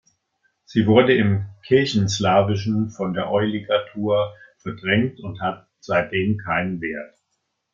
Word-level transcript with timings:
Sie 0.65 0.87
wurde 0.87 1.13
im 1.15 1.45
Kirchenslawischen 1.61 2.89
von 2.89 3.13
der 3.13 3.25
Ѹ-Ligatur 3.27 4.33
verdrängt 4.57 5.19
und 5.19 5.39
hat 5.41 5.67
seitdem 5.79 6.39
keinen 6.39 6.81
Wert. 6.81 7.13